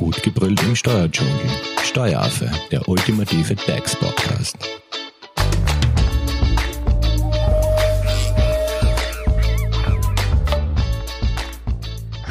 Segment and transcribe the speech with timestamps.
[0.00, 1.34] Gut gebrüllt im Steuerdschungel.
[1.82, 4.56] Steueraffe, der ultimative DAX-Podcast.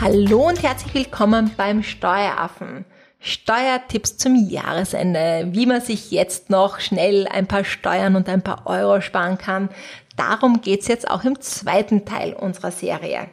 [0.01, 2.85] Hallo und herzlich willkommen beim Steueraffen.
[3.19, 8.65] Steuertipps zum Jahresende, wie man sich jetzt noch schnell ein paar Steuern und ein paar
[8.65, 9.69] Euro sparen kann.
[10.17, 13.27] Darum geht's jetzt auch im zweiten Teil unserer Serie.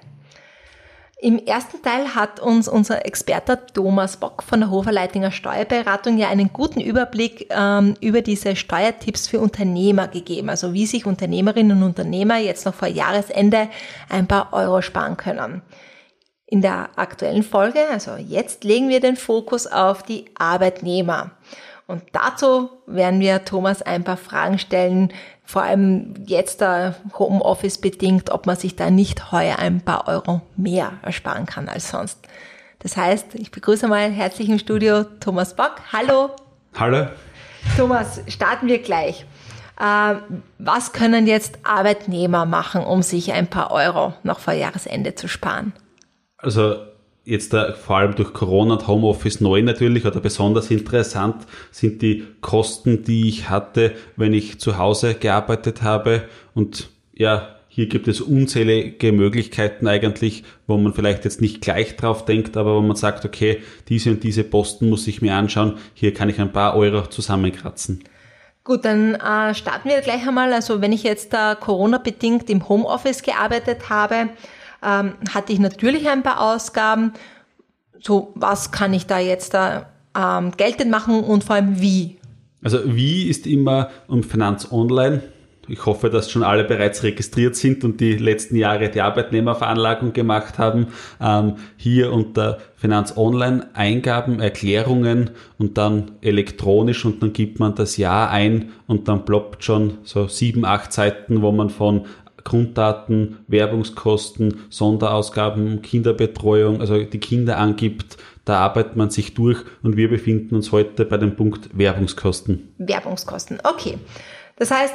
[1.18, 6.52] Im ersten Teil hat uns unser Experte Thomas Bock von der Hoferleitinger Steuerberatung ja einen
[6.52, 12.36] guten Überblick ähm, über diese Steuertipps für Unternehmer gegeben, also wie sich Unternehmerinnen und Unternehmer
[12.36, 13.70] jetzt noch vor Jahresende
[14.10, 15.62] ein paar Euro sparen können.
[16.44, 21.30] In der aktuellen Folge, also jetzt legen wir den Fokus auf die Arbeitnehmer.
[21.86, 25.12] Und dazu werden wir Thomas ein paar Fragen stellen,
[25.44, 30.42] vor allem jetzt da Homeoffice bedingt, ob man sich da nicht heuer ein paar Euro
[30.56, 32.18] mehr ersparen kann als sonst.
[32.80, 35.76] Das heißt, ich begrüße mal herzlich im Studio Thomas Bock.
[35.92, 36.30] Hallo.
[36.76, 37.06] Hallo.
[37.76, 39.24] Thomas, starten wir gleich.
[39.78, 40.16] Äh,
[40.58, 45.72] was können jetzt Arbeitnehmer machen, um sich ein paar Euro noch vor Jahresende zu sparen?
[46.38, 46.78] Also
[47.26, 52.24] jetzt da, vor allem durch Corona und Homeoffice neu natürlich oder besonders interessant sind die
[52.40, 56.22] Kosten, die ich hatte, wenn ich zu Hause gearbeitet habe.
[56.54, 62.24] Und ja, hier gibt es unzählige Möglichkeiten eigentlich, wo man vielleicht jetzt nicht gleich drauf
[62.24, 65.74] denkt, aber wo man sagt, okay, diese und diese Posten muss ich mir anschauen.
[65.92, 68.04] Hier kann ich ein paar Euro zusammenkratzen.
[68.64, 70.52] Gut, dann äh, starten wir gleich einmal.
[70.52, 74.30] Also wenn ich jetzt äh, Corona-bedingt im Homeoffice gearbeitet habe,
[74.86, 77.12] ähm, hatte ich natürlich ein paar Ausgaben.
[78.00, 79.86] So, was kann ich da jetzt da
[80.16, 82.18] ähm, geltend machen und vor allem wie?
[82.62, 85.22] Also wie ist immer um Finanz Online.
[85.68, 90.58] Ich hoffe, dass schon alle bereits registriert sind und die letzten Jahre die Arbeitnehmerveranlagung gemacht
[90.58, 90.88] haben.
[91.20, 97.96] Ähm, hier unter Finanz Online Eingaben, Erklärungen und dann elektronisch und dann gibt man das
[97.96, 102.06] Jahr ein und dann ploppt schon so sieben, acht Seiten, wo man von
[102.46, 110.08] Grunddaten, Werbungskosten, Sonderausgaben, Kinderbetreuung, also die Kinder angibt, da arbeitet man sich durch und wir
[110.08, 112.72] befinden uns heute bei dem Punkt Werbungskosten.
[112.78, 113.98] Werbungskosten, okay.
[114.56, 114.94] Das heißt,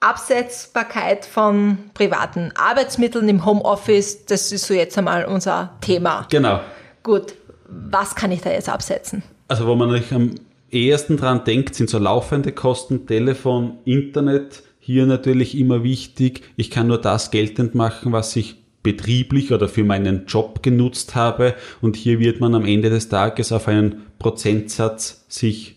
[0.00, 6.26] Absetzbarkeit von privaten Arbeitsmitteln im Homeoffice, das ist so jetzt einmal unser Thema.
[6.30, 6.60] Genau.
[7.04, 7.34] Gut,
[7.68, 9.22] was kann ich da jetzt absetzen?
[9.46, 10.34] Also wo man am
[10.70, 16.88] ehesten dran denkt, sind so laufende Kosten, Telefon, Internet, hier natürlich immer wichtig, ich kann
[16.88, 21.54] nur das geltend machen, was ich betrieblich oder für meinen Job genutzt habe.
[21.82, 25.76] Und hier wird man am Ende des Tages auf einen Prozentsatz sich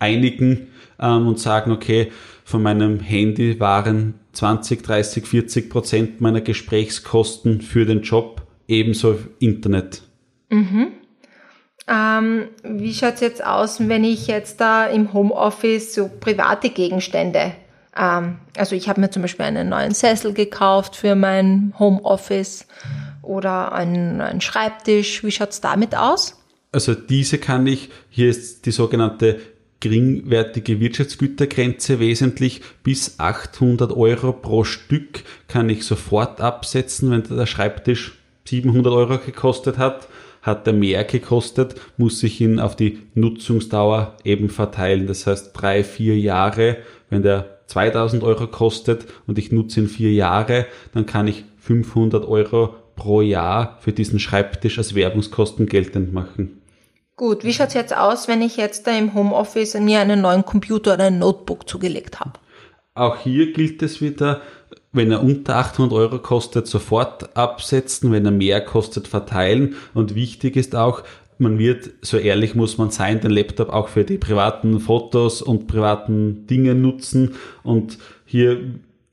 [0.00, 0.66] einigen
[0.98, 2.10] ähm, und sagen, okay,
[2.44, 10.02] von meinem Handy waren 20, 30, 40 Prozent meiner Gesprächskosten für den Job, ebenso Internet.
[10.50, 10.88] Mhm.
[11.88, 17.52] Ähm, wie schaut es jetzt aus, wenn ich jetzt da im Homeoffice so private Gegenstände
[17.96, 22.66] ähm, also ich habe mir zum Beispiel einen neuen Sessel gekauft für mein Homeoffice
[23.22, 25.22] oder einen, einen Schreibtisch.
[25.24, 26.38] Wie schaut's damit aus?
[26.72, 29.40] Also diese kann ich, hier ist die sogenannte
[29.80, 32.62] geringwertige Wirtschaftsgütergrenze wesentlich.
[32.82, 38.12] Bis 800 Euro pro Stück kann ich sofort absetzen, wenn der Schreibtisch
[38.46, 40.08] 700 Euro gekostet hat.
[40.40, 45.06] Hat er mehr gekostet, muss ich ihn auf die Nutzungsdauer eben verteilen.
[45.06, 46.78] Das heißt drei, vier Jahre,
[47.10, 52.26] wenn der 2000 Euro kostet und ich nutze ihn vier Jahre, dann kann ich 500
[52.26, 56.62] Euro pro Jahr für diesen Schreibtisch als Werbungskosten geltend machen.
[57.16, 60.94] Gut, wie schaut's jetzt aus, wenn ich jetzt da im Homeoffice mir einen neuen Computer
[60.94, 62.32] oder ein Notebook zugelegt habe?
[62.94, 64.40] Auch hier gilt es wieder,
[64.92, 69.76] wenn er unter 800 Euro kostet, sofort absetzen, wenn er mehr kostet, verteilen.
[69.94, 71.02] Und wichtig ist auch,
[71.42, 75.66] man wird, so ehrlich muss man sein, den Laptop auch für die privaten Fotos und
[75.66, 77.34] privaten Dinge nutzen.
[77.62, 78.60] Und hier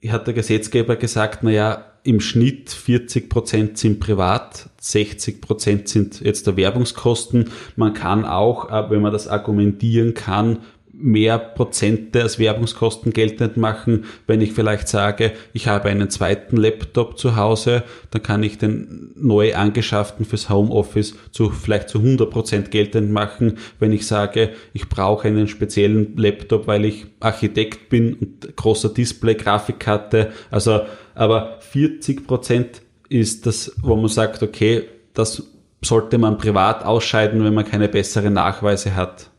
[0.07, 6.47] hat der Gesetzgeber gesagt, naja, im Schnitt 40 Prozent sind privat, 60 Prozent sind jetzt
[6.47, 7.49] der Werbungskosten.
[7.75, 10.59] Man kann auch, äh, wenn man das argumentieren kann,
[11.01, 14.05] mehr Prozente als Werbungskosten geltend machen.
[14.27, 19.11] Wenn ich vielleicht sage, ich habe einen zweiten Laptop zu Hause, dann kann ich den
[19.15, 23.57] neu angeschafften fürs Homeoffice zu vielleicht zu 100 Prozent geltend machen.
[23.79, 29.35] Wenn ich sage, ich brauche einen speziellen Laptop, weil ich Architekt bin und großer Display,
[29.35, 30.81] Grafikkarte, also
[31.15, 35.43] aber 40 Prozent ist das, wo man sagt, okay, das
[35.81, 39.29] sollte man privat ausscheiden, wenn man keine besseren Nachweise hat.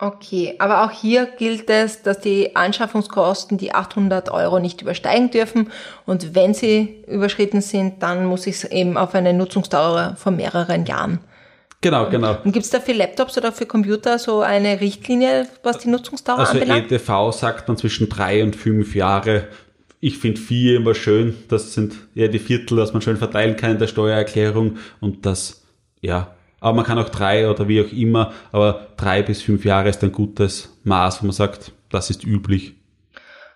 [0.00, 5.70] Okay, aber auch hier gilt es, dass die Anschaffungskosten die 800 Euro nicht übersteigen dürfen
[6.06, 10.86] und wenn sie überschritten sind, dann muss ich es eben auf eine Nutzungsdauer von mehreren
[10.86, 11.20] Jahren
[11.82, 12.36] Genau, genau.
[12.44, 16.40] Und gibt es da für Laptops oder für Computer so eine Richtlinie, was die Nutzungsdauer
[16.40, 16.92] also anbelangt?
[16.92, 19.48] EDV sagt man zwischen drei und fünf Jahre.
[19.98, 21.36] Ich finde vier immer schön.
[21.48, 25.62] Das sind ja die Viertel, dass man schön verteilen kann in der Steuererklärung und das,
[26.00, 26.34] ja.
[26.60, 30.02] Aber man kann auch drei oder wie auch immer, aber drei bis fünf Jahre ist
[30.04, 32.74] ein gutes Maß, wo man sagt, das ist üblich.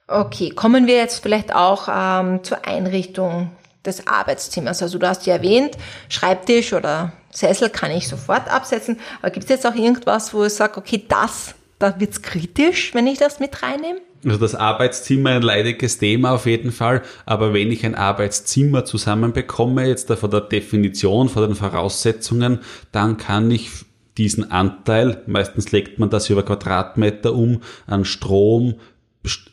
[0.07, 3.51] Okay, kommen wir jetzt vielleicht auch ähm, zur Einrichtung
[3.85, 4.83] des Arbeitszimmers.
[4.83, 5.77] Also du hast ja erwähnt,
[6.09, 8.99] Schreibtisch oder Sessel kann ich sofort absetzen.
[9.21, 13.07] Aber gibt es jetzt auch irgendwas, wo ich sage, okay, das, da wird's kritisch, wenn
[13.07, 14.01] ich das mit reinnehme?
[14.25, 19.87] Also das Arbeitszimmer ein leidiges Thema auf jeden Fall, aber wenn ich ein Arbeitszimmer zusammenbekomme,
[19.87, 22.61] jetzt von der Definition, von den Voraussetzungen,
[22.91, 23.71] dann kann ich
[24.17, 28.77] diesen Anteil, meistens legt man das über Quadratmeter um, an Strom,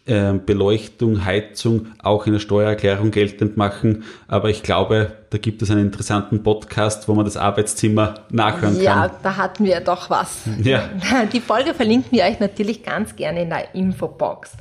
[0.05, 4.03] Beleuchtung, Heizung auch in der Steuererklärung geltend machen.
[4.27, 8.83] Aber ich glaube, da gibt es einen interessanten Podcast, wo man das Arbeitszimmer nachhören kann.
[8.83, 10.41] Ja, da hatten wir doch was.
[10.61, 10.89] Ja.
[11.33, 14.51] Die Folge verlinken wir euch natürlich ganz gerne in der Infobox.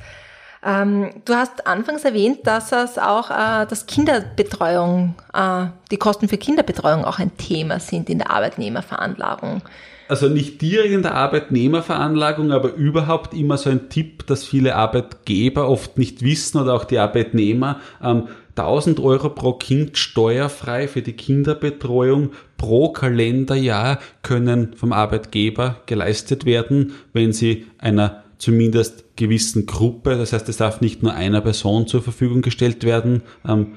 [0.63, 6.37] Ähm, du hast anfangs erwähnt, dass es auch äh, das Kinderbetreuung, äh, die Kosten für
[6.37, 9.63] Kinderbetreuung auch ein Thema sind in der Arbeitnehmerveranlagung
[10.11, 15.69] also nicht direkt in der Arbeitnehmerveranlagung, aber überhaupt immer so ein Tipp, dass viele Arbeitgeber
[15.69, 17.79] oft nicht wissen oder auch die Arbeitnehmer.
[18.03, 18.27] Ähm,
[18.57, 26.91] 1000 Euro pro Kind steuerfrei für die Kinderbetreuung pro Kalenderjahr können vom Arbeitgeber geleistet werden,
[27.13, 32.01] wenn sie einer zumindest gewissen Gruppe, das heißt es darf nicht nur einer Person zur
[32.01, 33.75] Verfügung gestellt werden, ähm,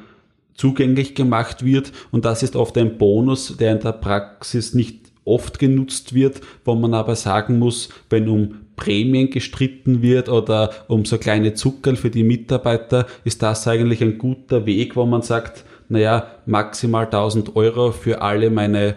[0.54, 1.92] zugänglich gemacht wird.
[2.10, 6.74] Und das ist oft ein Bonus, der in der Praxis nicht oft genutzt wird, wo
[6.74, 12.10] man aber sagen muss, wenn um Prämien gestritten wird oder um so kleine Zuckerl für
[12.10, 17.92] die Mitarbeiter, ist das eigentlich ein guter Weg, wo man sagt, naja, maximal 1000 Euro
[17.92, 18.96] für alle meine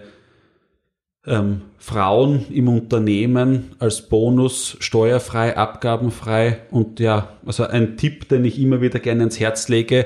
[1.26, 6.60] ähm, Frauen im Unternehmen als Bonus steuerfrei, abgabenfrei.
[6.72, 10.06] Und ja, also ein Tipp, den ich immer wieder gerne ins Herz lege,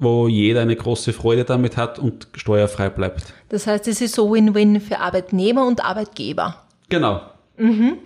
[0.00, 3.34] wo jeder eine große Freude damit hat und steuerfrei bleibt.
[3.50, 6.56] Das heißt, es ist so Win-Win für Arbeitnehmer und Arbeitgeber.
[6.88, 7.20] Genau.
[7.56, 7.98] Mhm.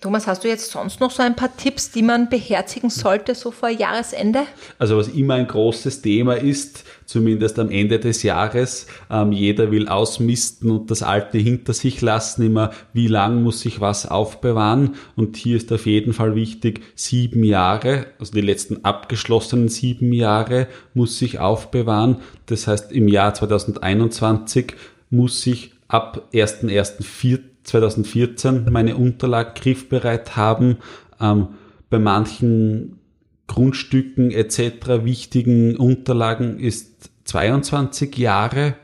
[0.00, 3.50] Thomas, hast du jetzt sonst noch so ein paar Tipps, die man beherzigen sollte, so
[3.50, 4.42] vor Jahresende?
[4.78, 9.88] Also was immer ein großes Thema ist, zumindest am Ende des Jahres, ähm, jeder will
[9.88, 15.36] ausmisten und das Alte hinter sich lassen, immer wie lang muss ich was aufbewahren und
[15.36, 21.20] hier ist auf jeden Fall wichtig, sieben Jahre, also die letzten abgeschlossenen sieben Jahre muss
[21.22, 22.18] ich aufbewahren.
[22.46, 24.74] Das heißt, im Jahr 2021
[25.10, 30.78] muss ich ab 1.1.4 2014 meine Unterlagen griffbereit haben.
[31.20, 31.48] Ähm,
[31.90, 32.98] bei manchen
[33.46, 35.04] Grundstücken etc.
[35.04, 38.74] wichtigen Unterlagen ist 22 Jahre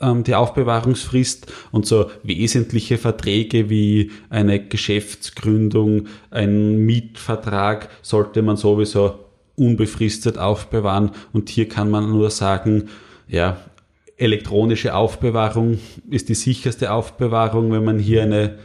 [0.00, 9.20] ähm, die Aufbewahrungsfrist und so wesentliche Verträge wie eine Geschäftsgründung, ein Mietvertrag sollte man sowieso
[9.56, 12.88] unbefristet aufbewahren und hier kann man nur sagen,
[13.28, 13.58] ja,
[14.16, 15.78] elektronische Aufbewahrung
[16.10, 18.58] ist die sicherste Aufbewahrung, wenn man hier eine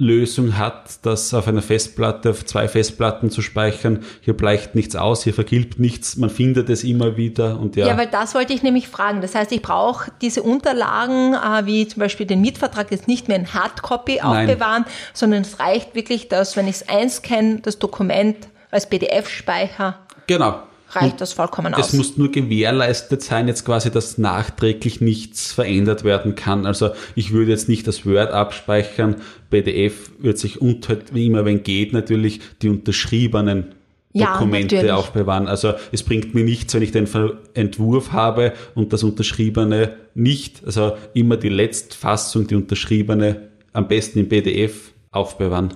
[0.00, 4.02] Lösung hat, das auf einer Festplatte, auf zwei Festplatten zu speichern.
[4.22, 7.86] Hier bleicht nichts aus, hier vergilbt nichts, man findet es immer wieder und ja.
[7.86, 9.20] Ja, weil das wollte ich nämlich fragen.
[9.20, 13.36] Das heißt, ich brauche diese Unterlagen, äh, wie zum Beispiel den Mietvertrag, jetzt nicht mehr
[13.36, 14.92] in Hardcopy aufbewahren, Nein.
[15.12, 19.98] sondern es reicht wirklich, dass, wenn ich es einscanne, das Dokument als PDF-Speicher.
[20.26, 21.88] Genau reicht und das vollkommen aus.
[21.88, 26.66] Es muss nur gewährleistet sein, jetzt quasi, dass nachträglich nichts verändert werden kann.
[26.66, 29.16] Also ich würde jetzt nicht das Word abspeichern.
[29.50, 33.74] PDF wird sich unter, wie immer, wenn geht, natürlich die unterschriebenen
[34.12, 35.46] Dokumente ja, aufbewahren.
[35.46, 37.08] Also es bringt mir nichts, wenn ich den
[37.54, 40.64] Entwurf habe und das Unterschriebene nicht.
[40.64, 45.74] Also immer die Letztfassung, die Unterschriebene, am besten im PDF aufbewahren.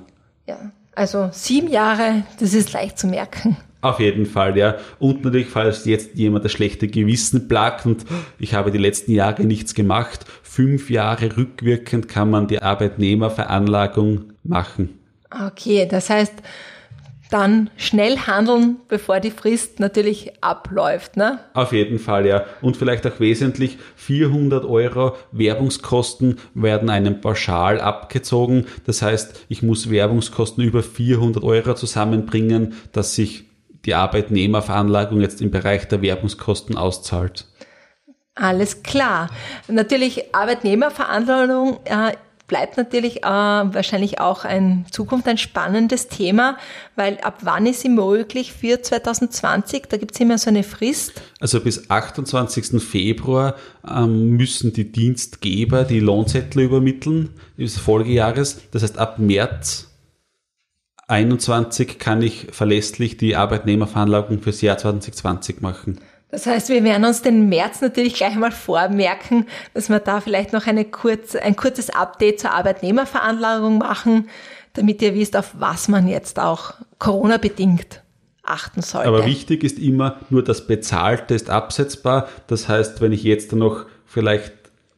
[0.49, 3.56] Ja, also sieben Jahre, das ist leicht zu merken.
[3.84, 4.76] Auf jeden Fall, ja.
[4.98, 8.06] Und natürlich, falls jetzt jemand das schlechte Gewissen plagt und
[8.38, 14.98] ich habe die letzten Jahre nichts gemacht, fünf Jahre rückwirkend kann man die Arbeitnehmerveranlagung machen.
[15.30, 16.32] Okay, das heißt,
[17.28, 21.40] dann schnell handeln, bevor die Frist natürlich abläuft, ne?
[21.52, 22.46] Auf jeden Fall, ja.
[22.62, 28.64] Und vielleicht auch wesentlich, 400 Euro Werbungskosten werden einem pauschal abgezogen.
[28.86, 33.44] Das heißt, ich muss Werbungskosten über 400 Euro zusammenbringen, dass sich
[33.86, 37.46] die Arbeitnehmerveranlagung jetzt im Bereich der Werbungskosten auszahlt.
[38.34, 39.30] Alles klar.
[39.68, 42.12] Natürlich Arbeitnehmerveranlagung äh,
[42.46, 46.58] bleibt natürlich äh, wahrscheinlich auch in Zukunft ein spannendes Thema,
[46.96, 49.84] weil ab wann ist sie möglich für 2020?
[49.88, 51.22] Da gibt es immer so eine Frist.
[51.40, 52.82] Also bis 28.
[52.82, 53.54] Februar
[53.88, 58.60] ähm, müssen die Dienstgeber die Lohnzettel übermitteln des Folgejahres.
[58.72, 59.93] Das heißt, ab März
[61.08, 66.00] 21 kann ich verlässlich die Arbeitnehmerveranlagung fürs Jahr 2020 machen.
[66.30, 70.52] Das heißt, wir werden uns den März natürlich gleich mal vormerken, dass wir da vielleicht
[70.52, 74.28] noch eine kurz, ein kurzes Update zur Arbeitnehmerveranlagung machen,
[74.73, 78.02] damit ihr wisst, auf was man jetzt auch Corona-bedingt
[78.42, 79.08] achten sollte.
[79.08, 82.28] Aber wichtig ist immer, nur das Bezahlte ist absetzbar.
[82.49, 84.52] Das heißt, wenn ich jetzt noch vielleicht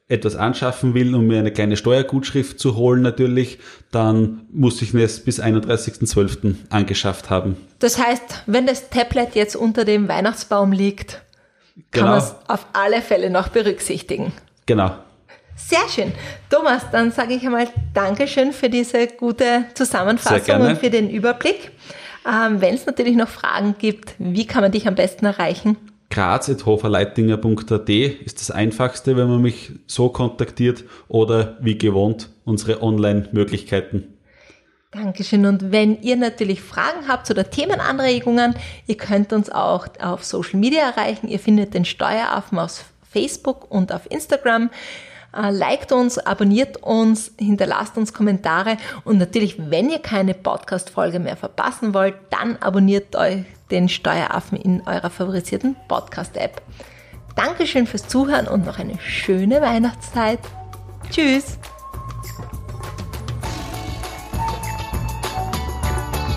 [0.09, 3.59] etwas anschaffen will, um mir eine kleine Steuergutschrift zu holen natürlich,
[3.91, 6.55] dann muss ich es bis 31.12.
[6.71, 7.57] angeschafft haben.
[7.81, 11.23] Das heißt, wenn das Tablet jetzt unter dem Weihnachtsbaum liegt,
[11.91, 12.11] kann genau.
[12.11, 14.33] man es auf alle Fälle noch berücksichtigen.
[14.67, 14.93] Genau.
[15.57, 16.13] Sehr schön.
[16.51, 21.73] Thomas, dann sage ich einmal Dankeschön für diese gute Zusammenfassung und für den Überblick.
[22.27, 25.77] Ähm, wenn es natürlich noch Fragen gibt, wie kann man dich am besten erreichen?
[26.17, 34.15] graz.hoferleitinger.at ist das einfachste, wenn man mich so kontaktiert oder wie gewohnt unsere Online-Möglichkeiten.
[34.93, 35.45] Dankeschön.
[35.45, 38.55] Und wenn ihr natürlich Fragen habt oder Themenanregungen,
[38.87, 41.29] ihr könnt uns auch auf Social Media erreichen.
[41.29, 44.71] Ihr findet den Steueraffen auf Facebook und auf Instagram.
[45.37, 51.37] Äh, liked uns, abonniert uns, hinterlasst uns Kommentare und natürlich, wenn ihr keine Podcast-Folge mehr
[51.37, 56.63] verpassen wollt, dann abonniert euch den Steueraffen in eurer favorisierten Podcast-App.
[57.35, 60.39] Dankeschön fürs Zuhören und noch eine schöne Weihnachtszeit.
[61.11, 61.59] Tschüss!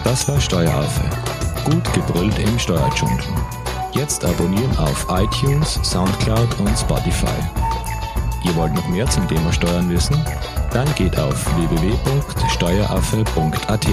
[0.03, 1.09] Das war Steueraffe.
[1.63, 3.23] Gut gebrüllt im Steuerdschungel.
[3.93, 7.27] Jetzt abonnieren auf iTunes, Soundcloud und Spotify.
[8.43, 10.15] Ihr wollt noch mehr zum Thema Steuern wissen?
[10.71, 13.87] Dann geht auf www.steueraffe.at.